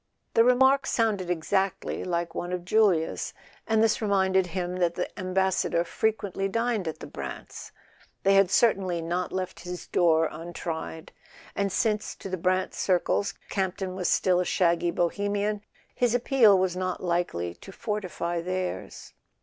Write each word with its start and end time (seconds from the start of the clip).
The 0.33 0.43
remark 0.43 0.87
sounded 0.87 1.29
exactly 1.29 2.03
like 2.03 2.33
one 2.33 2.51
of 2.51 2.65
Julia's, 2.65 3.35
and 3.67 3.83
this 3.83 4.01
reminded 4.01 4.47
him 4.47 4.77
that 4.77 4.95
the 4.95 5.07
Ambassador 5.19 5.83
frequently 5.83 6.47
dined 6.47 6.87
at 6.87 6.97
the 6.97 7.05
Brants'. 7.05 7.71
They 8.23 8.33
had 8.33 8.49
certainly 8.49 8.99
not 9.03 9.31
left 9.31 9.59
his 9.59 9.85
door 9.85 10.27
untried; 10.31 11.11
and 11.55 11.71
since, 11.71 12.15
to 12.15 12.29
the 12.29 12.37
Brant 12.37 12.73
circles. 12.73 13.35
Camp 13.49 13.77
ton 13.77 13.93
was 13.93 14.09
still 14.09 14.39
a 14.39 14.43
shaggy 14.43 14.89
Bohemian, 14.89 15.61
his 15.93 16.15
appeal 16.15 16.57
was 16.57 16.75
not 16.75 17.03
likely 17.03 17.53
to 17.53 17.71
fortify 17.71 18.41
theirs. 18.41 19.13